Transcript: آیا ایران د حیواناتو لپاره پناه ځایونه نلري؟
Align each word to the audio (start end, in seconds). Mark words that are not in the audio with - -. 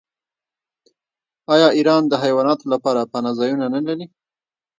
آیا 1.53 1.67
ایران 1.77 2.03
د 2.07 2.13
حیواناتو 2.23 2.65
لپاره 2.73 3.09
پناه 3.11 3.35
ځایونه 3.39 3.65
نلري؟ 3.75 4.05